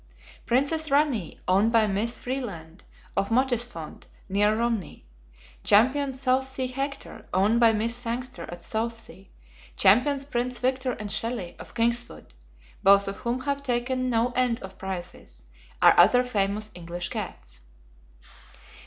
[0.47, 2.83] Princess Ranee, owned by Miss Freeland,
[3.15, 5.05] of Mottisfont, near Romney;
[5.63, 9.27] Champion Southsea Hector, owned by Miss Sangster, at Southsea;
[9.77, 12.33] champions Prince Victor and Shelly, of Kingswood
[12.81, 15.43] (both of whom have taken no end of prizes),
[15.83, 17.59] are other famous English cats.